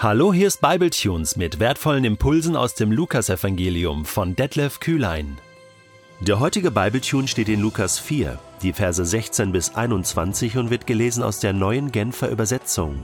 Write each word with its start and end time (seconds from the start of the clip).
Hallo, 0.00 0.32
hier 0.32 0.46
ist 0.46 0.60
Bibletunes 0.60 1.34
mit 1.34 1.58
wertvollen 1.58 2.04
Impulsen 2.04 2.54
aus 2.54 2.76
dem 2.76 2.92
Lukasevangelium 2.92 4.04
von 4.04 4.36
Detlef 4.36 4.78
Kühlein. 4.78 5.38
Der 6.20 6.38
heutige 6.38 6.70
Bibletune 6.70 7.26
steht 7.26 7.48
in 7.48 7.60
Lukas 7.60 7.98
4, 7.98 8.38
die 8.62 8.72
Verse 8.72 9.04
16 9.04 9.50
bis 9.50 9.74
21 9.74 10.56
und 10.56 10.70
wird 10.70 10.86
gelesen 10.86 11.24
aus 11.24 11.40
der 11.40 11.52
neuen 11.52 11.90
Genfer 11.90 12.28
Übersetzung. 12.28 13.02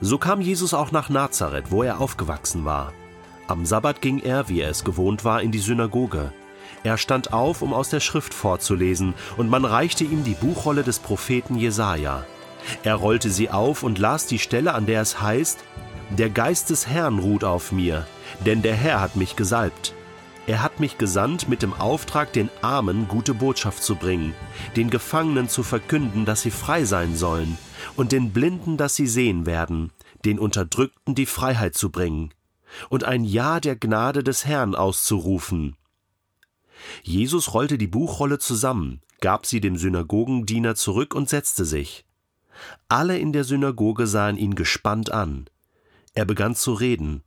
So 0.00 0.18
kam 0.18 0.40
Jesus 0.40 0.74
auch 0.74 0.90
nach 0.90 1.08
Nazareth, 1.08 1.70
wo 1.70 1.84
er 1.84 2.00
aufgewachsen 2.00 2.64
war. 2.64 2.92
Am 3.46 3.64
Sabbat 3.64 4.02
ging 4.02 4.18
er, 4.18 4.48
wie 4.48 4.60
er 4.60 4.70
es 4.70 4.82
gewohnt 4.82 5.24
war, 5.24 5.40
in 5.40 5.52
die 5.52 5.60
Synagoge. 5.60 6.32
Er 6.82 6.98
stand 6.98 7.32
auf, 7.32 7.62
um 7.62 7.72
aus 7.72 7.90
der 7.90 8.00
Schrift 8.00 8.34
vorzulesen, 8.34 9.14
und 9.36 9.48
man 9.48 9.64
reichte 9.64 10.02
ihm 10.02 10.24
die 10.24 10.34
Buchrolle 10.34 10.82
des 10.82 10.98
Propheten 10.98 11.56
Jesaja. 11.56 12.26
Er 12.82 12.96
rollte 12.96 13.30
sie 13.30 13.50
auf 13.50 13.84
und 13.84 14.00
las 14.00 14.26
die 14.26 14.40
Stelle, 14.40 14.74
an 14.74 14.86
der 14.86 15.00
es 15.02 15.20
heißt: 15.20 15.58
der 16.18 16.30
Geist 16.30 16.70
des 16.70 16.86
Herrn 16.86 17.18
ruht 17.18 17.44
auf 17.44 17.72
mir, 17.72 18.06
denn 18.44 18.62
der 18.62 18.74
Herr 18.74 19.00
hat 19.00 19.16
mich 19.16 19.36
gesalbt. 19.36 19.94
Er 20.46 20.62
hat 20.62 20.80
mich 20.80 20.98
gesandt 20.98 21.48
mit 21.48 21.62
dem 21.62 21.72
Auftrag, 21.72 22.32
den 22.32 22.50
Armen 22.62 23.06
gute 23.06 23.32
Botschaft 23.32 23.82
zu 23.82 23.94
bringen, 23.94 24.34
den 24.74 24.90
Gefangenen 24.90 25.48
zu 25.48 25.62
verkünden, 25.62 26.24
dass 26.24 26.42
sie 26.42 26.50
frei 26.50 26.84
sein 26.84 27.16
sollen, 27.16 27.56
und 27.96 28.10
den 28.10 28.32
Blinden, 28.32 28.76
dass 28.76 28.96
sie 28.96 29.06
sehen 29.06 29.46
werden, 29.46 29.92
den 30.24 30.38
Unterdrückten 30.38 31.14
die 31.14 31.26
Freiheit 31.26 31.74
zu 31.74 31.90
bringen, 31.90 32.34
und 32.88 33.04
ein 33.04 33.24
Ja 33.24 33.60
der 33.60 33.76
Gnade 33.76 34.24
des 34.24 34.44
Herrn 34.44 34.74
auszurufen. 34.74 35.76
Jesus 37.02 37.54
rollte 37.54 37.78
die 37.78 37.86
Buchrolle 37.86 38.38
zusammen, 38.38 39.00
gab 39.20 39.46
sie 39.46 39.60
dem 39.60 39.76
Synagogendiener 39.76 40.74
zurück 40.74 41.14
und 41.14 41.28
setzte 41.28 41.64
sich. 41.64 42.04
Alle 42.88 43.18
in 43.18 43.32
der 43.32 43.44
Synagoge 43.44 44.08
sahen 44.08 44.36
ihn 44.36 44.56
gespannt 44.56 45.12
an. 45.12 45.46
Er 46.14 46.24
begann 46.24 46.54
zu 46.54 46.74
reden. 46.74 47.22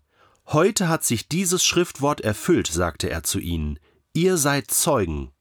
Heute 0.48 0.88
hat 0.88 1.04
sich 1.04 1.28
dieses 1.28 1.66
Schriftwort 1.66 2.22
erfüllt, 2.22 2.68
sagte 2.68 3.10
er 3.10 3.24
zu 3.24 3.40
ihnen. 3.40 3.80
Ihr 4.14 4.38
seid 4.38 4.70
Zeugen. 4.70 5.32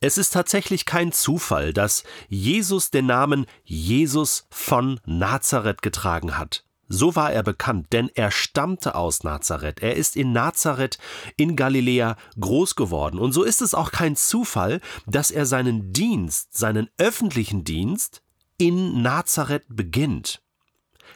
Es 0.00 0.18
ist 0.18 0.32
tatsächlich 0.32 0.84
kein 0.84 1.12
Zufall, 1.12 1.72
dass 1.72 2.02
Jesus 2.28 2.90
den 2.90 3.06
Namen 3.06 3.46
Jesus 3.62 4.46
von 4.50 5.00
Nazareth 5.06 5.80
getragen 5.80 6.36
hat. 6.36 6.64
So 6.88 7.16
war 7.16 7.32
er 7.32 7.42
bekannt, 7.42 7.92
denn 7.92 8.10
er 8.14 8.30
stammte 8.30 8.96
aus 8.96 9.22
Nazareth. 9.22 9.80
Er 9.80 9.96
ist 9.96 10.16
in 10.16 10.32
Nazareth 10.32 10.98
in 11.36 11.56
Galiläa 11.56 12.16
groß 12.38 12.74
geworden. 12.74 13.18
Und 13.18 13.32
so 13.32 13.44
ist 13.44 13.62
es 13.62 13.74
auch 13.74 13.92
kein 13.92 14.16
Zufall, 14.16 14.80
dass 15.06 15.30
er 15.30 15.46
seinen 15.46 15.92
Dienst, 15.92 16.58
seinen 16.58 16.90
öffentlichen 16.98 17.64
Dienst 17.64 18.22
in 18.58 19.00
Nazareth 19.02 19.64
beginnt 19.68 20.43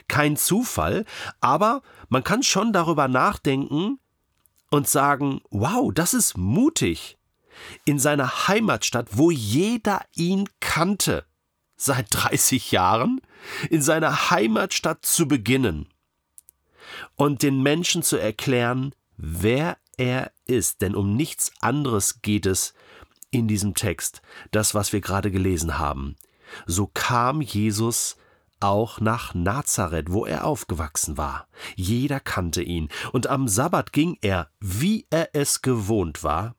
kein 0.09 0.37
Zufall, 0.37 1.05
aber 1.41 1.83
man 2.09 2.25
kann 2.25 2.43
schon 2.43 2.73
darüber 2.73 3.09
nachdenken 3.09 3.99
und 4.71 4.89
sagen, 4.89 5.41
wow, 5.51 5.93
das 5.93 6.15
ist 6.15 6.37
mutig. 6.37 7.17
In 7.85 7.99
seiner 7.99 8.49
Heimatstadt, 8.49 9.09
wo 9.13 9.31
jeder 9.31 10.03
ihn 10.15 10.49
kannte, 10.61 11.25
seit 11.77 12.07
30 12.11 12.71
Jahren, 12.71 13.21
in 13.71 13.83
seiner 13.83 14.31
Heimatstadt 14.31 15.05
zu 15.05 15.27
beginnen 15.27 15.89
und 17.17 17.43
den 17.43 17.63
Menschen 17.63 18.03
zu 18.03 18.17
erklären, 18.17 18.95
wer 19.17 19.77
er 19.97 20.31
ist, 20.47 20.81
denn 20.81 20.95
um 20.95 21.17
nichts 21.17 21.53
anderes 21.61 22.23
geht 22.23 22.47
es 22.47 22.75
in 23.31 23.49
diesem 23.49 23.75
Text, 23.75 24.23
das, 24.51 24.75
was 24.75 24.93
wir 24.93 25.01
gerade 25.01 25.31
gelesen 25.31 25.79
haben. 25.79 26.17
So 26.67 26.87
kam 26.87 27.41
Jesus 27.41 28.17
auch 28.61 29.01
nach 29.01 29.35
Nazareth, 29.35 30.13
wo 30.13 30.25
er 30.27 30.45
aufgewachsen 30.45 31.17
war. 31.17 31.47
Jeder 31.77 32.21
kannte 32.21 32.63
ihn, 32.63 32.89
und 33.13 33.27
am 33.27 33.49
Sabbat 33.49 33.93
ging 33.93 34.19
er, 34.21 34.51
wie 34.61 35.07
er 35.11 35.31
es 35.33 35.63
gewohnt 35.63 36.23
war. 36.25 36.55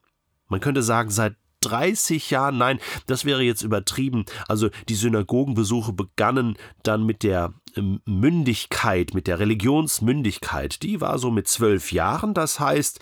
Man 0.47 0.59
könnte 0.59 0.83
sagen, 0.83 1.09
seit 1.09 1.35
30 1.61 2.29
Jahren, 2.29 2.57
nein, 2.57 2.79
das 3.05 3.25
wäre 3.25 3.43
jetzt 3.43 3.61
übertrieben. 3.61 4.25
Also 4.47 4.69
die 4.87 4.95
Synagogenbesuche 4.95 5.93
begannen 5.93 6.57
dann 6.83 7.05
mit 7.05 7.23
der 7.23 7.53
ähm, 7.75 8.01
Mündigkeit, 8.05 9.13
mit 9.13 9.27
der 9.27 9.39
Religionsmündigkeit. 9.39 10.81
Die 10.83 11.01
war 11.01 11.19
so 11.19 11.31
mit 11.31 11.47
zwölf 11.47 11.91
Jahren, 11.91 12.33
das 12.33 12.59
heißt, 12.59 12.99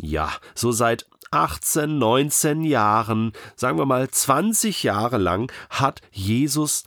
ja, 0.00 0.30
so 0.54 0.70
seit 0.72 1.06
18, 1.30 1.98
19 1.98 2.62
Jahren, 2.62 3.32
sagen 3.56 3.78
wir 3.78 3.86
mal 3.86 4.08
20 4.08 4.84
Jahre 4.84 5.18
lang, 5.18 5.50
hat 5.70 6.00
Jesus 6.12 6.84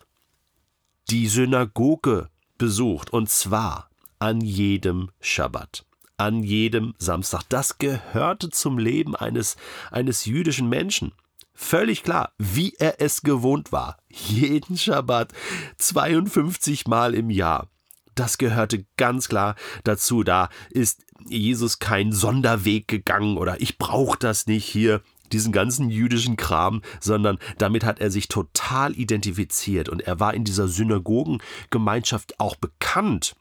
die 1.09 1.28
Synagoge 1.28 2.29
besucht, 2.57 3.12
und 3.12 3.29
zwar 3.29 3.90
an 4.19 4.41
jedem 4.41 5.09
Schabbat 5.19 5.85
an 6.18 6.44
jedem 6.44 6.95
Samstag. 6.97 7.44
Das 7.50 7.78
gehörte 7.78 8.50
zum 8.50 8.79
Leben 8.79 9.16
eines, 9.16 9.56
eines 9.91 10.25
jüdischen 10.25 10.68
Menschen. 10.68 11.13
Völlig 11.53 12.03
klar, 12.03 12.34
wie 12.38 12.73
er 12.78 13.01
es 13.01 13.22
gewohnt 13.22 13.72
war. 13.72 13.97
Jeden 14.09 14.78
Schabbat 14.78 15.31
52 15.78 16.88
Mal 16.88 17.13
im 17.16 17.29
Jahr. 17.29 17.68
Das 18.16 18.38
gehörte 18.38 18.85
ganz 18.97 19.28
klar 19.28 19.56
dazu. 19.84 20.24
Da 20.24 20.50
ist 20.69 21.03
Jesus 21.28 21.79
kein 21.79 22.12
Sonderweg 22.12 22.88
gegangen 22.88 23.38
oder 23.38 23.62
ich 23.62 23.78
brauche 23.78 24.18
das 24.19 24.47
nicht 24.47 24.66
hier 24.66 25.01
diesen 25.33 25.51
ganzen 25.51 25.89
jüdischen 25.89 26.38
Kram, 26.38 26.81
sondern 26.99 27.38
damit 27.57 27.83
hat 27.83 27.99
er 27.99 28.11
sich 28.11 28.27
total 28.27 28.93
identifiziert 28.97 29.89
und 29.89 30.01
er 30.01 30.19
war 30.19 30.33
in 30.33 30.43
dieser 30.43 30.67
Synagogengemeinschaft 30.67 32.39
auch 32.39 32.55
bekannt. 32.55 33.35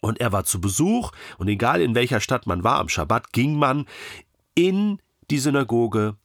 Und 0.00 0.20
er 0.20 0.32
war 0.32 0.44
zu 0.44 0.60
Besuch 0.60 1.12
und 1.38 1.48
egal 1.48 1.82
in 1.82 1.94
welcher 1.94 2.20
Stadt 2.20 2.46
man 2.46 2.64
war 2.64 2.78
am 2.78 2.88
Schabbat, 2.88 3.32
ging 3.32 3.56
man 3.56 3.86
in 4.54 4.98
die 5.30 5.38
Synagoge, 5.38 6.16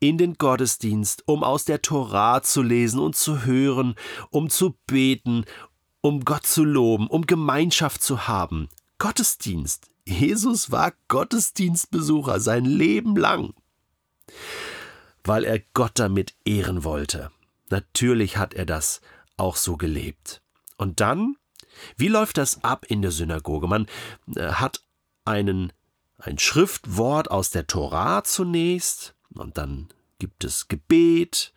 in 0.00 0.18
den 0.18 0.34
Gottesdienst, 0.34 1.22
um 1.26 1.42
aus 1.44 1.64
der 1.64 1.80
Torah 1.80 2.42
zu 2.42 2.62
lesen 2.62 3.00
und 3.00 3.16
zu 3.16 3.44
hören, 3.44 3.94
um 4.30 4.50
zu 4.50 4.76
beten, 4.86 5.44
um 6.00 6.24
Gott 6.24 6.44
zu 6.44 6.64
loben, 6.64 7.06
um 7.06 7.26
Gemeinschaft 7.26 8.02
zu 8.02 8.26
haben. 8.26 8.68
Gottesdienst. 8.98 9.88
Jesus 10.04 10.72
war 10.72 10.92
Gottesdienstbesucher 11.06 12.40
sein 12.40 12.64
Leben 12.64 13.16
lang 13.16 13.54
weil 15.24 15.44
er 15.44 15.60
Gott 15.74 15.92
damit 15.94 16.34
ehren 16.44 16.84
wollte. 16.84 17.30
Natürlich 17.70 18.36
hat 18.36 18.54
er 18.54 18.66
das 18.66 19.00
auch 19.36 19.56
so 19.56 19.76
gelebt. 19.76 20.42
Und 20.76 21.00
dann, 21.00 21.36
wie 21.96 22.08
läuft 22.08 22.38
das 22.38 22.64
ab 22.64 22.84
in 22.86 23.02
der 23.02 23.10
Synagoge? 23.10 23.66
Man 23.66 23.86
äh, 24.36 24.48
hat 24.52 24.82
einen, 25.24 25.72
ein 26.18 26.38
Schriftwort 26.38 27.30
aus 27.30 27.50
der 27.50 27.66
Torah 27.66 28.24
zunächst 28.24 29.14
und 29.34 29.58
dann 29.58 29.88
gibt 30.18 30.44
es 30.44 30.68
Gebet, 30.68 31.52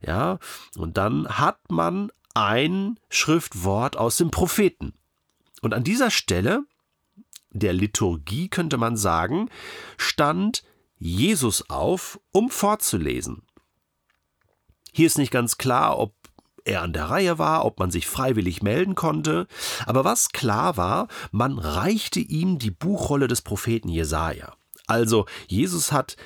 ja, 0.00 0.38
und 0.76 0.96
dann 0.96 1.26
hat 1.28 1.58
man 1.70 2.12
ein 2.34 3.00
Schriftwort 3.08 3.96
aus 3.96 4.18
dem 4.18 4.30
Propheten. 4.30 4.92
Und 5.62 5.74
an 5.74 5.84
dieser 5.84 6.10
Stelle 6.10 6.64
der 7.50 7.72
Liturgie 7.72 8.48
könnte 8.48 8.76
man 8.76 8.96
sagen, 8.96 9.50
stand 9.96 10.62
Jesus 10.98 11.68
auf, 11.68 12.20
um 12.32 12.50
vorzulesen. 12.50 13.42
Hier 14.92 15.06
ist 15.06 15.18
nicht 15.18 15.30
ganz 15.30 15.58
klar, 15.58 15.98
ob 15.98 16.14
er 16.64 16.82
an 16.82 16.92
der 16.92 17.10
Reihe 17.10 17.38
war, 17.38 17.64
ob 17.64 17.78
man 17.78 17.90
sich 17.90 18.06
freiwillig 18.06 18.62
melden 18.62 18.94
konnte, 18.94 19.46
aber 19.86 20.04
was 20.04 20.30
klar 20.30 20.76
war, 20.76 21.08
man 21.30 21.58
reichte 21.58 22.20
ihm 22.20 22.58
die 22.58 22.70
Buchrolle 22.70 23.28
des 23.28 23.42
Propheten 23.42 23.88
Jesaja. 23.88 24.54
Also 24.86 25.26
Jesus 25.48 25.92
hat 25.92 26.16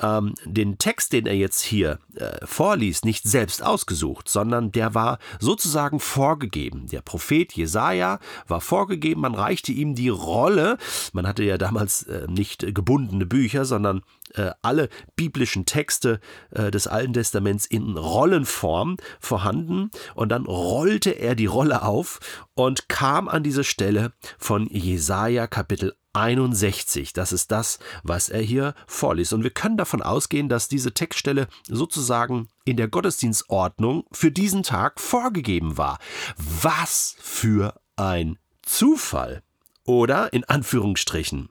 ähm, 0.00 0.34
den 0.44 0.78
Text, 0.78 1.12
den 1.12 1.26
er 1.26 1.34
jetzt 1.34 1.62
hier 1.62 1.98
äh, 2.14 2.44
vorliest, 2.44 3.04
nicht 3.04 3.24
selbst 3.24 3.62
ausgesucht, 3.62 4.28
sondern 4.28 4.72
der 4.72 4.94
war 4.94 5.18
sozusagen 5.40 6.00
vorgegeben. 6.00 6.86
Der 6.88 7.02
Prophet 7.02 7.52
Jesaja 7.52 8.20
war 8.46 8.60
vorgegeben, 8.60 9.20
man 9.20 9.34
reichte 9.34 9.72
ihm 9.72 9.94
die 9.94 10.08
Rolle. 10.08 10.78
Man 11.12 11.26
hatte 11.26 11.42
ja 11.42 11.58
damals 11.58 12.04
äh, 12.04 12.26
nicht 12.28 12.74
gebundene 12.74 13.26
Bücher, 13.26 13.64
sondern 13.64 14.02
äh, 14.34 14.50
alle 14.62 14.88
biblischen 15.16 15.66
Texte 15.66 16.20
äh, 16.50 16.70
des 16.70 16.86
Alten 16.86 17.12
Testaments 17.12 17.66
in 17.66 17.96
Rollenform 17.96 18.96
vorhanden 19.20 19.90
und 20.14 20.30
dann 20.30 20.46
rollte 20.46 21.10
er 21.10 21.34
die 21.34 21.46
Rolle 21.46 21.82
auf 21.82 22.20
und 22.54 22.88
kam 22.88 23.28
an 23.28 23.42
diese 23.42 23.64
Stelle 23.64 24.12
von 24.38 24.68
Jesaja 24.70 25.46
Kapitel 25.46 25.94
61. 26.12 27.12
Das 27.12 27.32
ist 27.32 27.50
das, 27.50 27.78
was 28.02 28.28
er 28.28 28.40
hier 28.40 28.74
vorliest. 28.86 29.32
Und 29.32 29.42
wir 29.42 29.50
können 29.50 29.76
davon 29.76 30.02
ausgehen, 30.02 30.48
dass 30.48 30.68
diese 30.68 30.92
Textstelle 30.92 31.48
sozusagen 31.66 32.48
in 32.64 32.76
der 32.76 32.88
Gottesdienstordnung 32.88 34.04
für 34.12 34.30
diesen 34.30 34.62
Tag 34.62 35.00
vorgegeben 35.00 35.76
war. 35.76 35.98
Was 36.36 37.16
für 37.18 37.80
ein 37.96 38.38
Zufall! 38.62 39.42
Oder 39.84 40.34
in 40.34 40.44
Anführungsstrichen. 40.44 41.48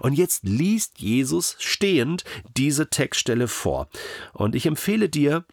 Und 0.00 0.14
jetzt 0.14 0.42
liest 0.42 0.98
Jesus 0.98 1.54
stehend 1.60 2.24
diese 2.56 2.90
Textstelle 2.90 3.46
vor. 3.46 3.88
Und 4.32 4.56
ich 4.56 4.66
empfehle 4.66 5.08
dir, 5.08 5.44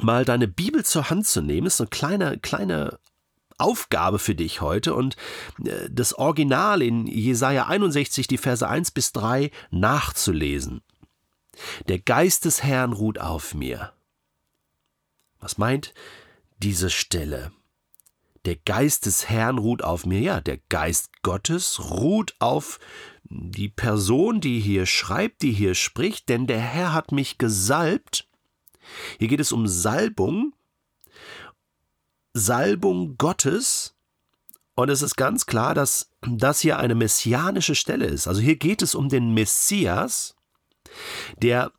mal 0.00 0.24
deine 0.24 0.48
Bibel 0.48 0.84
zur 0.84 1.10
Hand 1.10 1.26
zu 1.26 1.42
nehmen. 1.42 1.66
Ist 1.66 1.80
eine 1.80 1.88
kleine, 1.88 2.38
kleine 2.38 2.98
Aufgabe 3.58 4.18
für 4.18 4.34
dich 4.34 4.60
heute 4.60 4.94
und 4.94 5.16
äh, 5.64 5.88
das 5.90 6.14
Original 6.14 6.82
in 6.82 7.06
Jesaja 7.06 7.66
61, 7.66 8.26
die 8.26 8.38
Verse 8.38 8.66
1 8.66 8.90
bis 8.90 9.12
3 9.12 9.50
nachzulesen. 9.70 10.82
Der 11.88 11.98
Geist 11.98 12.44
des 12.44 12.62
Herrn 12.62 12.92
ruht 12.92 13.18
auf 13.18 13.54
mir. 13.54 13.92
Was 15.40 15.58
meint 15.58 15.94
diese 16.58 16.90
Stelle? 16.90 17.52
Der 18.44 18.56
Geist 18.56 19.06
des 19.06 19.28
Herrn 19.28 19.58
ruht 19.58 19.82
auf 19.82 20.06
mir. 20.06 20.20
Ja, 20.20 20.40
der 20.40 20.58
Geist 20.68 21.22
Gottes 21.22 21.90
ruht 21.90 22.36
auf 22.38 22.78
die 23.24 23.68
Person, 23.68 24.40
die 24.40 24.60
hier 24.60 24.86
schreibt, 24.86 25.42
die 25.42 25.52
hier 25.52 25.74
spricht, 25.74 26.28
denn 26.28 26.46
der 26.46 26.60
Herr 26.60 26.92
hat 26.92 27.10
mich 27.10 27.38
gesalbt. 27.38 28.28
Hier 29.18 29.28
geht 29.28 29.40
es 29.40 29.50
um 29.50 29.66
Salbung. 29.66 30.52
Salbung 32.36 33.16
Gottes. 33.16 33.94
Und 34.74 34.90
es 34.90 35.02
ist 35.02 35.16
ganz 35.16 35.46
klar, 35.46 35.74
dass 35.74 36.10
das 36.20 36.60
hier 36.60 36.78
eine 36.78 36.94
messianische 36.94 37.74
Stelle 37.74 38.06
ist. 38.06 38.28
Also 38.28 38.40
hier 38.40 38.56
geht 38.56 38.82
es 38.82 38.94
um 38.94 39.08
den 39.08 39.32
Messias, 39.32 40.36
der 41.40 41.72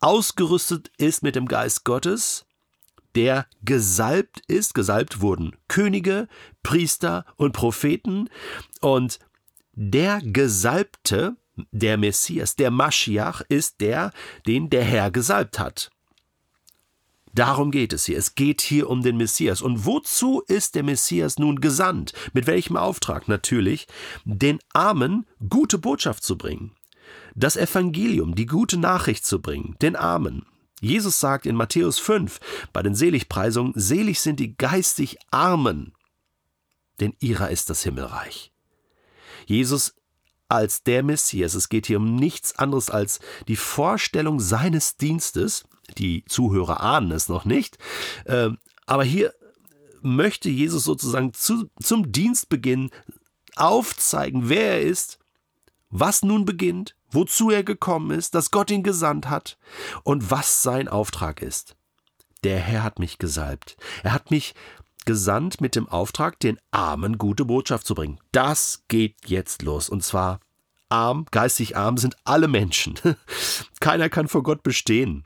ausgerüstet 0.00 0.92
ist 0.98 1.22
mit 1.22 1.34
dem 1.34 1.46
Geist 1.46 1.84
Gottes, 1.84 2.46
der 3.16 3.46
gesalbt 3.62 4.42
ist, 4.46 4.74
gesalbt 4.74 5.20
wurden 5.20 5.56
Könige, 5.66 6.28
Priester 6.62 7.24
und 7.36 7.52
Propheten 7.52 8.30
und 8.80 9.18
der 9.72 10.20
Gesalbte, 10.22 11.36
der 11.72 11.96
Messias, 11.96 12.54
der 12.54 12.70
Maschiach 12.70 13.40
ist 13.48 13.80
der, 13.80 14.12
den 14.46 14.70
der 14.70 14.84
Herr 14.84 15.10
gesalbt 15.10 15.58
hat. 15.58 15.90
Darum 17.38 17.70
geht 17.70 17.92
es 17.92 18.04
hier. 18.04 18.18
Es 18.18 18.34
geht 18.34 18.60
hier 18.62 18.90
um 18.90 19.02
den 19.02 19.16
Messias. 19.16 19.62
Und 19.62 19.86
wozu 19.86 20.42
ist 20.48 20.74
der 20.74 20.82
Messias 20.82 21.38
nun 21.38 21.60
gesandt? 21.60 22.12
Mit 22.32 22.48
welchem 22.48 22.76
Auftrag? 22.76 23.28
Natürlich, 23.28 23.86
den 24.24 24.58
Armen 24.72 25.24
gute 25.48 25.78
Botschaft 25.78 26.24
zu 26.24 26.36
bringen. 26.36 26.72
Das 27.36 27.56
Evangelium, 27.56 28.34
die 28.34 28.46
gute 28.46 28.76
Nachricht 28.76 29.24
zu 29.24 29.40
bringen, 29.40 29.76
den 29.80 29.94
Armen. 29.94 30.46
Jesus 30.80 31.20
sagt 31.20 31.46
in 31.46 31.54
Matthäus 31.54 32.00
5 32.00 32.40
bei 32.72 32.82
den 32.82 32.96
Seligpreisungen, 32.96 33.72
selig 33.76 34.18
sind 34.18 34.40
die 34.40 34.56
geistig 34.56 35.16
Armen, 35.30 35.92
denn 36.98 37.14
ihrer 37.20 37.50
ist 37.50 37.70
das 37.70 37.84
Himmelreich. 37.84 38.50
Jesus 39.46 39.94
als 40.48 40.82
der 40.82 41.04
Messias, 41.04 41.54
es 41.54 41.68
geht 41.68 41.86
hier 41.86 41.98
um 41.98 42.16
nichts 42.16 42.58
anderes 42.58 42.90
als 42.90 43.20
die 43.46 43.56
Vorstellung 43.56 44.40
seines 44.40 44.96
Dienstes, 44.96 45.64
die 45.96 46.24
Zuhörer 46.26 46.80
ahnen 46.80 47.12
es 47.12 47.28
noch 47.28 47.44
nicht, 47.44 47.78
äh, 48.24 48.50
aber 48.86 49.04
hier 49.04 49.32
möchte 50.02 50.48
Jesus 50.48 50.84
sozusagen 50.84 51.32
zu, 51.32 51.68
zum 51.82 52.12
Dienstbeginn 52.12 52.90
aufzeigen, 53.56 54.48
wer 54.48 54.74
er 54.74 54.82
ist, 54.82 55.18
was 55.90 56.22
nun 56.22 56.44
beginnt, 56.44 56.94
wozu 57.10 57.50
er 57.50 57.64
gekommen 57.64 58.16
ist, 58.16 58.34
dass 58.34 58.50
Gott 58.50 58.70
ihn 58.70 58.82
gesandt 58.82 59.30
hat 59.30 59.58
und 60.04 60.30
was 60.30 60.62
sein 60.62 60.88
Auftrag 60.88 61.42
ist. 61.42 61.76
Der 62.44 62.58
Herr 62.58 62.82
hat 62.84 62.98
mich 62.98 63.18
gesalbt. 63.18 63.76
Er 64.02 64.12
hat 64.12 64.30
mich 64.30 64.54
gesandt 65.04 65.60
mit 65.60 65.74
dem 65.74 65.88
Auftrag, 65.88 66.38
den 66.38 66.58
Armen 66.70 67.18
gute 67.18 67.44
Botschaft 67.44 67.86
zu 67.86 67.94
bringen. 67.94 68.20
Das 68.30 68.84
geht 68.88 69.16
jetzt 69.26 69.62
los. 69.62 69.88
Und 69.88 70.04
zwar 70.04 70.40
arm, 70.88 71.26
geistig 71.30 71.76
arm 71.76 71.96
sind 71.96 72.16
alle 72.24 72.46
Menschen. 72.48 72.94
Keiner 73.80 74.08
kann 74.08 74.28
vor 74.28 74.42
Gott 74.42 74.62
bestehen. 74.62 75.24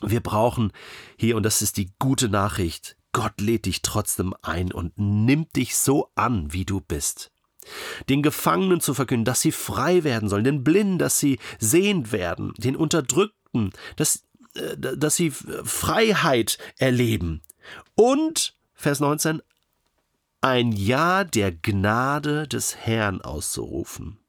Wir 0.00 0.20
brauchen 0.20 0.72
hier, 1.16 1.36
und 1.36 1.42
das 1.44 1.62
ist 1.62 1.76
die 1.76 1.92
gute 1.98 2.28
Nachricht, 2.28 2.96
Gott 3.12 3.40
lädt 3.40 3.66
dich 3.66 3.82
trotzdem 3.82 4.34
ein 4.42 4.72
und 4.72 4.92
nimmt 4.96 5.56
dich 5.56 5.76
so 5.76 6.10
an, 6.14 6.52
wie 6.52 6.64
du 6.64 6.80
bist 6.80 7.32
den 8.08 8.22
Gefangenen 8.22 8.80
zu 8.80 8.94
verkünden, 8.94 9.24
dass 9.24 9.40
sie 9.40 9.52
frei 9.52 10.04
werden 10.04 10.28
sollen, 10.28 10.44
den 10.44 10.64
Blinden, 10.64 10.98
dass 10.98 11.18
sie 11.18 11.38
sehend 11.58 12.12
werden, 12.12 12.52
den 12.56 12.76
Unterdrückten, 12.76 13.72
dass, 13.96 14.24
äh, 14.54 14.76
dass 14.76 15.16
sie 15.16 15.30
Freiheit 15.30 16.58
erleben. 16.78 17.42
Und, 17.94 18.56
Vers 18.74 19.00
19, 19.00 19.42
ein 20.40 20.72
Ja 20.72 21.24
der 21.24 21.52
Gnade 21.52 22.48
des 22.48 22.76
Herrn 22.76 23.20
auszurufen. 23.20 24.19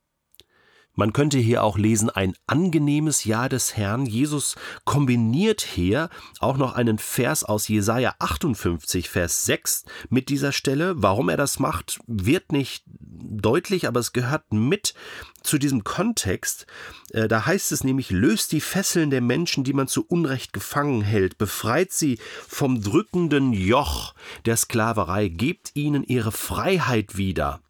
Man 0.96 1.14
könnte 1.14 1.38
hier 1.38 1.64
auch 1.64 1.78
lesen, 1.78 2.10
ein 2.10 2.36
angenehmes 2.48 3.24
Ja 3.24 3.48
des 3.48 3.78
Herrn. 3.78 4.06
Jesus 4.06 4.56
kombiniert 4.84 5.62
hier 5.62 6.10
auch 6.40 6.58
noch 6.58 6.74
einen 6.74 6.98
Vers 6.98 7.44
aus 7.44 7.68
Jesaja 7.70 8.14
58, 8.20 9.10
Vers 9.10 9.46
6 9.46 9.86
mit 10.10 10.28
dieser 10.28 10.52
Stelle. 10.52 10.94
Warum 10.98 11.30
er 11.30 11.38
das 11.38 11.60
macht, 11.60 12.00
wird 12.08 12.52
nicht 12.52 12.84
deutlich, 12.88 13.88
aber 13.88 14.02
es 14.02 14.12
gehört 14.12 14.52
mit 14.52 14.94
zu 15.42 15.58
diesem 15.58 15.84
Kontext. 15.84 16.68
Äh, 17.12 17.28
da 17.28 17.46
heißt 17.46 17.72
es 17.72 17.84
nämlich, 17.84 18.10
löst 18.10 18.52
die 18.52 18.62
Fesseln 18.62 19.10
der 19.10 19.22
Menschen, 19.22 19.64
die 19.64 19.74
man 19.74 19.88
zu 19.88 20.06
Unrecht 20.06 20.54
gefangen 20.54 21.02
hält, 21.02 21.38
befreit 21.38 21.92
sie 21.92 22.20
vom 22.48 22.82
drückenden 22.82 23.54
Joch 23.54 24.14
der 24.46 24.58
Sklaverei, 24.58 25.30
gebt 25.30 25.72
ihnen 25.74 26.04
ihre 26.04 26.32
Freiheit 26.32 27.18
wieder, 27.18 27.62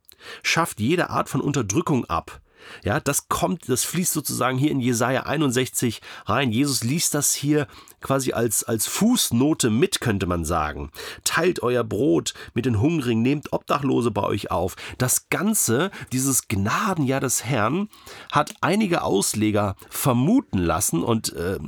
schafft 0.41 0.79
jede 0.79 1.09
Art 1.09 1.29
von 1.29 1.41
Unterdrückung 1.41 2.06
ab. 2.06 2.41
Ja, 2.83 2.99
das 2.99 3.29
kommt, 3.29 3.69
das 3.69 3.83
fließt 3.83 4.13
sozusagen 4.13 4.57
hier 4.57 4.71
in 4.71 4.79
Jesaja 4.79 5.23
61 5.23 6.01
rein. 6.25 6.51
Jesus 6.51 6.83
liest 6.83 7.13
das 7.13 7.33
hier 7.33 7.67
quasi 8.01 8.33
als, 8.33 8.63
als 8.63 8.87
Fußnote 8.87 9.69
mit, 9.69 10.01
könnte 10.01 10.25
man 10.25 10.43
sagen. 10.43 10.91
Teilt 11.23 11.63
euer 11.63 11.83
Brot 11.83 12.33
mit 12.53 12.65
den 12.65 12.81
Hungrigen, 12.81 13.21
nehmt 13.21 13.53
Obdachlose 13.53 14.11
bei 14.11 14.23
euch 14.23 14.51
auf. 14.51 14.75
Das 14.97 15.29
Ganze, 15.29 15.91
dieses 16.11 16.47
Gnadenjahr 16.47 17.19
des 17.19 17.45
Herrn, 17.45 17.89
hat 18.31 18.53
einige 18.61 19.03
Ausleger 19.03 19.75
vermuten 19.89 20.57
lassen 20.57 21.03
und 21.03 21.33
äh, 21.33 21.59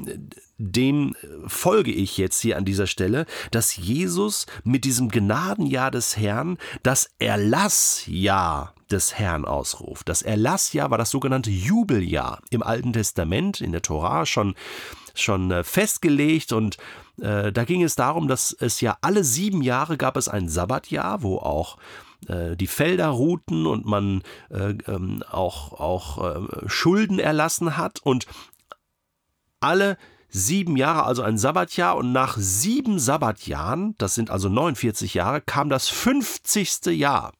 dem 0.58 1.16
folge 1.48 1.92
ich 1.92 2.18
jetzt 2.18 2.42
hier 2.42 2.58
an 2.58 2.66
dieser 2.66 2.88
Stelle, 2.88 3.26
dass 3.52 3.76
Jesus 3.76 4.46
mit 4.64 4.86
diesem 4.86 5.10
Gnadenjahr 5.10 5.92
des 5.92 6.18
Herrn 6.18 6.58
das 6.84 7.10
Erlassjahr 7.20 8.74
des 8.94 9.16
Herrn 9.16 9.44
ausruft. 9.46 10.08
Das 10.08 10.22
Erlassjahr 10.22 10.92
war 10.92 10.98
das 10.98 11.12
sogenannte 11.12 11.50
Jubeljahr 11.50 12.40
im 12.50 12.64
Alten 12.64 12.94
Testament, 12.94 13.60
in 13.60 13.72
der 13.72 13.82
Tora 13.82 14.26
schon, 14.26 14.56
schon 15.14 15.52
äh, 15.52 15.64
festgelegt 15.64 16.54
und 16.54 16.78
äh, 17.22 17.52
da 17.52 17.66
ging 17.66 17.84
es 17.84 17.96
darum, 17.96 18.28
dass 18.28 18.56
es 18.58 18.82
ja 18.82 18.98
alle 19.02 19.24
sieben 19.24 19.62
Jahre 19.62 19.98
gab 19.98 20.18
es 20.18 20.28
ein 20.28 20.48
Sabbatjahr, 20.48 21.24
wo 21.24 21.38
auch 21.38 21.78
äh, 22.28 22.56
die 22.56 22.68
Felder 22.68 23.08
ruhten 23.08 23.66
und 23.66 23.86
man 23.86 24.24
äh, 24.50 24.76
ähm, 24.88 25.24
auch, 25.30 25.74
auch 25.74 26.36
äh, 26.36 26.70
Schulden 26.70 27.20
erlassen 27.20 27.78
hat 27.78 28.00
und 28.02 28.26
alle 29.60 29.98
sieben 30.30 30.78
Jahre, 30.78 31.04
also 31.04 31.22
ein 31.22 31.38
Sabbatjahr, 31.38 31.96
und 31.96 32.12
nach 32.12 32.36
sieben 32.38 32.98
Sabbatjahren, 33.00 33.96
das 33.98 34.16
sind 34.16 34.32
also 34.32 34.50
49 34.50 35.14
Jahre, 35.14 35.42
kam 35.42 35.70
das 35.70 35.90
50. 35.90 36.86
Jahr. 36.88 37.34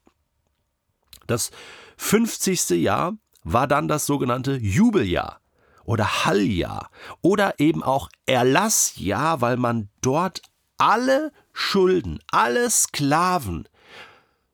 Das 1.26 1.50
50. 1.96 2.70
Jahr 2.70 3.16
war 3.42 3.66
dann 3.66 3.88
das 3.88 4.06
sogenannte 4.06 4.56
Jubeljahr 4.56 5.40
oder 5.84 6.24
Halljahr 6.24 6.90
oder 7.20 7.60
eben 7.60 7.82
auch 7.82 8.08
Erlassjahr, 8.26 9.40
weil 9.40 9.56
man 9.56 9.88
dort 10.00 10.42
alle 10.78 11.32
Schulden, 11.52 12.18
alle 12.30 12.70
Sklaven 12.70 13.68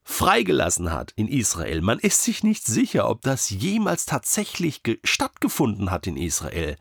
freigelassen 0.03 0.93
hat 0.93 1.13
in 1.15 1.29
Israel. 1.29 1.83
Man 1.83 2.01
ist 2.01 2.25
sich 2.25 2.43
nicht 2.43 2.67
sicher, 2.67 3.09
ob 3.09 3.23
das 3.23 3.49
jemals 3.51 4.07
tatsächlich 4.07 4.83
stattgefunden 5.05 5.91
hat 5.91 6.07
in 6.07 6.17
Israel. 6.17 6.77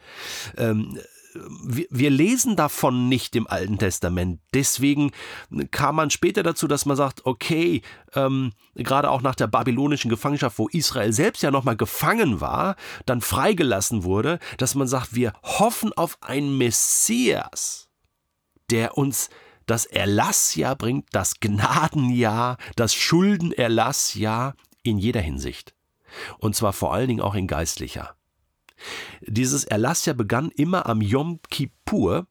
Ähm, 0.57 0.99
wir, 1.33 1.85
wir 1.89 2.09
lesen 2.09 2.55
davon 2.55 3.07
nicht 3.07 3.35
im 3.35 3.47
Alten 3.47 3.77
Testament. 3.77 4.41
Deswegen 4.53 5.11
kam 5.71 5.95
man 5.95 6.09
später 6.09 6.43
dazu, 6.43 6.67
dass 6.67 6.85
man 6.85 6.97
sagt, 6.97 7.25
okay, 7.25 7.81
ähm, 8.15 8.53
gerade 8.75 9.09
auch 9.09 9.21
nach 9.21 9.35
der 9.35 9.47
babylonischen 9.47 10.09
Gefangenschaft, 10.09 10.57
wo 10.57 10.67
Israel 10.69 11.13
selbst 11.13 11.43
ja 11.43 11.51
nochmal 11.51 11.77
gefangen 11.77 12.41
war, 12.41 12.75
dann 13.05 13.21
freigelassen 13.21 14.03
wurde, 14.03 14.39
dass 14.57 14.75
man 14.75 14.87
sagt, 14.87 15.15
wir 15.15 15.33
hoffen 15.43 15.93
auf 15.93 16.17
einen 16.21 16.57
Messias, 16.57 17.89
der 18.69 18.97
uns 18.97 19.29
das 19.65 19.85
Erlassjahr 19.85 20.75
bringt, 20.75 21.07
das 21.11 21.39
Gnadenjahr, 21.39 22.57
das 22.75 22.93
Schuldenerlassjahr 22.95 24.55
in 24.81 24.97
jeder 24.97 25.21
Hinsicht. 25.21 25.75
Und 26.39 26.55
zwar 26.55 26.73
vor 26.73 26.93
allen 26.93 27.07
Dingen 27.07 27.21
auch 27.21 27.35
in 27.35 27.45
geistlicher. 27.45 28.15
Dieses 29.21 29.63
Erlassjahr 29.63 30.15
begann 30.15 30.51
immer 30.51 30.87
am 30.87 31.01
Yom 31.01 31.39
Kippur, 31.49 32.27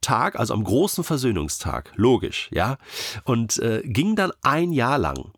Tag, 0.00 0.38
also 0.38 0.54
am 0.54 0.64
großen 0.64 1.04
Versöhnungstag, 1.04 1.92
logisch, 1.96 2.48
ja, 2.52 2.78
und 3.24 3.58
äh, 3.58 3.82
ging 3.84 4.16
dann 4.16 4.32
ein 4.42 4.72
Jahr 4.72 4.98
lang. 4.98 5.32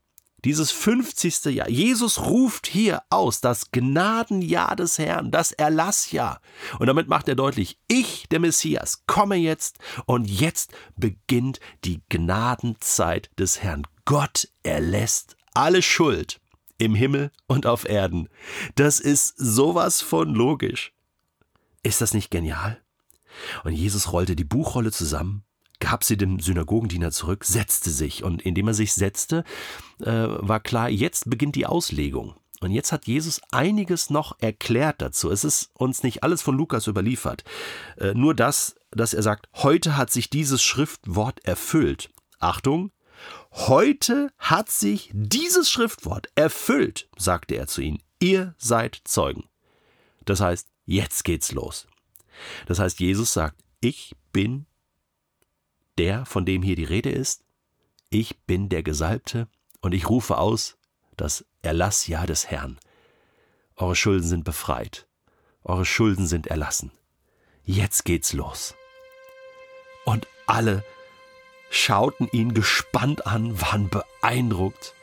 Dieses 0.44 0.70
50. 0.72 1.46
Jahr. 1.46 1.70
Jesus 1.70 2.20
ruft 2.20 2.66
hier 2.66 3.02
aus 3.08 3.40
das 3.40 3.70
Gnadenjahr 3.70 4.76
des 4.76 4.98
Herrn, 4.98 5.30
das 5.30 5.52
Erlassjahr. 5.52 6.40
Und 6.78 6.86
damit 6.86 7.08
macht 7.08 7.28
er 7.28 7.34
deutlich, 7.34 7.78
ich, 7.88 8.28
der 8.28 8.40
Messias, 8.40 9.04
komme 9.06 9.36
jetzt 9.36 9.78
und 10.04 10.26
jetzt 10.26 10.72
beginnt 10.96 11.60
die 11.84 12.02
Gnadenzeit 12.10 13.30
des 13.38 13.62
Herrn. 13.62 13.86
Gott 14.04 14.48
erlässt 14.62 15.36
alle 15.54 15.80
Schuld 15.80 16.40
im 16.78 16.94
Himmel 16.94 17.30
und 17.46 17.66
auf 17.66 17.88
Erden. 17.88 18.28
Das 18.74 19.00
ist 19.00 19.34
sowas 19.36 20.00
von 20.00 20.34
logisch. 20.34 20.92
Ist 21.82 22.00
das 22.00 22.14
nicht 22.14 22.30
genial? 22.30 22.80
Und 23.64 23.72
Jesus 23.72 24.12
rollte 24.12 24.36
die 24.36 24.44
Buchrolle 24.44 24.92
zusammen, 24.92 25.44
gab 25.80 26.04
sie 26.04 26.16
dem 26.16 26.40
Synagogendiener 26.40 27.10
zurück, 27.10 27.44
setzte 27.44 27.90
sich 27.90 28.22
und 28.22 28.42
indem 28.42 28.68
er 28.68 28.74
sich 28.74 28.94
setzte, 28.94 29.44
äh, 30.00 30.26
war 30.28 30.60
klar, 30.60 30.88
jetzt 30.88 31.28
beginnt 31.28 31.56
die 31.56 31.66
Auslegung. 31.66 32.34
Und 32.60 32.70
jetzt 32.70 32.92
hat 32.92 33.06
Jesus 33.06 33.42
einiges 33.50 34.08
noch 34.08 34.38
erklärt 34.40 35.02
dazu. 35.02 35.30
Es 35.30 35.44
ist 35.44 35.70
uns 35.74 36.02
nicht 36.02 36.22
alles 36.22 36.40
von 36.40 36.56
Lukas 36.56 36.86
überliefert. 36.86 37.44
Äh, 37.98 38.14
nur 38.14 38.34
das, 38.34 38.76
dass 38.90 39.12
er 39.12 39.22
sagt, 39.22 39.48
heute 39.54 39.96
hat 39.96 40.10
sich 40.10 40.30
dieses 40.30 40.62
Schriftwort 40.62 41.44
erfüllt. 41.44 42.10
Achtung, 42.38 42.90
heute 43.54 44.32
hat 44.38 44.70
sich 44.70 45.10
dieses 45.12 45.70
Schriftwort 45.70 46.28
erfüllt, 46.34 47.08
sagte 47.16 47.56
er 47.56 47.66
zu 47.66 47.80
ihnen. 47.80 48.02
Ihr 48.20 48.54
seid 48.58 49.00
Zeugen. 49.04 49.48
Das 50.24 50.40
heißt, 50.40 50.68
jetzt 50.84 51.24
geht's 51.24 51.52
los. 51.52 51.86
Das 52.66 52.78
heißt, 52.78 53.00
Jesus 53.00 53.32
sagt, 53.32 53.62
ich 53.80 54.14
bin 54.32 54.66
der, 55.98 56.26
von 56.26 56.44
dem 56.44 56.62
hier 56.62 56.76
die 56.76 56.84
Rede 56.84 57.10
ist. 57.10 57.44
Ich 58.10 58.40
bin 58.40 58.68
der 58.68 58.82
Gesalbte 58.82 59.48
und 59.80 59.92
ich 59.92 60.08
rufe 60.08 60.38
aus, 60.38 60.76
das 61.16 61.44
Erlassjahr 61.62 62.26
des 62.26 62.50
Herrn. 62.50 62.78
Eure 63.76 63.96
Schulden 63.96 64.26
sind 64.26 64.44
befreit. 64.44 65.06
Eure 65.62 65.84
Schulden 65.84 66.26
sind 66.26 66.46
erlassen. 66.46 66.92
Jetzt 67.64 68.04
geht's 68.04 68.32
los. 68.32 68.74
Und 70.04 70.26
alle 70.46 70.84
schauten 71.74 72.28
ihn 72.32 72.54
gespannt 72.54 73.26
an, 73.26 73.60
waren 73.60 73.88
beeindruckt. 73.88 74.94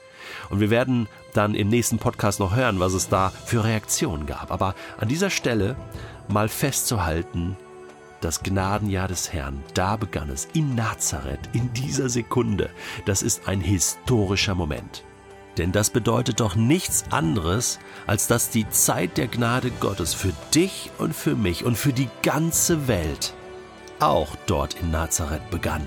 Und 0.50 0.60
wir 0.60 0.70
werden 0.70 1.08
dann 1.34 1.56
im 1.56 1.70
nächsten 1.70 1.98
Podcast 1.98 2.40
noch 2.40 2.56
hören, 2.56 2.80
was 2.80 2.94
es 2.94 3.10
da 3.10 3.32
für 3.46 3.64
Reaktionen 3.64 4.26
gab. 4.26 4.52
Aber 4.52 4.76
an 4.98 5.08
dieser 5.08 5.30
Stelle 5.30 5.76
mal 6.28 6.50
festzuhalten, 6.50 7.58
das 8.22 8.44
Gnadenjahr 8.44 9.08
des 9.08 9.34
Herrn, 9.34 9.64
da 9.74 9.96
begann 9.96 10.30
es 10.30 10.48
in 10.54 10.76
Nazareth, 10.76 11.50
in 11.54 11.74
dieser 11.74 12.10
Sekunde. 12.10 12.70
Das 13.06 13.24
ist 13.24 13.48
ein 13.48 13.62
historischer 13.62 14.56
Moment. 14.56 15.04
Denn 15.58 15.72
das 15.72 15.90
bedeutet 15.90 16.40
doch 16.40 16.56
nichts 16.56 17.06
anderes, 17.10 17.80
als 18.08 18.28
dass 18.28 18.50
die 18.50 18.70
Zeit 18.70 19.18
der 19.18 19.28
Gnade 19.28 19.72
Gottes 19.72 20.14
für 20.14 20.32
dich 20.54 20.92
und 20.98 21.16
für 21.16 21.36
mich 21.36 21.66
und 21.66 21.78
für 21.78 21.94
die 21.94 22.10
ganze 22.22 22.88
Welt 22.88 23.34
auch 24.00 24.36
dort 24.46 24.76
in 24.76 24.92
Nazareth 24.92 25.50
begann. 25.50 25.86